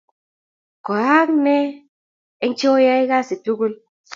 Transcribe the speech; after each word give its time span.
Koaak 0.85 1.29
nee 1.43 1.67
eng' 2.43 2.57
che 2.59 2.67
oyae 2.75 3.03
kasi 3.11 3.35
tukul? 3.43 3.73